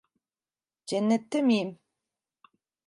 Cennette 0.87 1.39
miyim? 1.45 1.71